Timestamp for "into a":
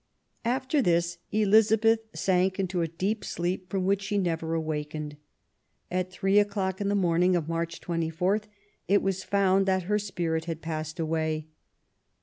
2.59-2.87